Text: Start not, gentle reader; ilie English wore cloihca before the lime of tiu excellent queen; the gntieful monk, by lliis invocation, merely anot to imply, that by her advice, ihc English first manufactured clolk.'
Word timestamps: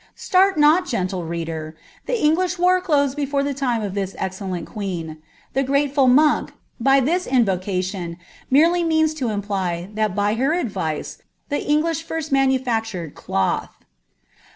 Start 0.15 0.57
not, 0.57 0.87
gentle 0.87 1.25
reader; 1.25 1.77
ilie 2.09 2.17
English 2.17 2.57
wore 2.57 2.81
cloihca 2.81 3.15
before 3.15 3.43
the 3.43 3.55
lime 3.63 3.83
of 3.83 3.93
tiu 3.93 4.15
excellent 4.17 4.65
queen; 4.65 5.21
the 5.53 5.63
gntieful 5.63 6.09
monk, 6.09 6.53
by 6.79 6.99
lliis 6.99 7.29
invocation, 7.29 8.17
merely 8.49 8.83
anot 8.83 9.15
to 9.17 9.29
imply, 9.29 9.91
that 9.93 10.15
by 10.15 10.33
her 10.33 10.53
advice, 10.53 11.19
ihc 11.51 11.63
English 11.69 12.01
first 12.01 12.31
manufactured 12.31 13.13
clolk.' 13.13 13.69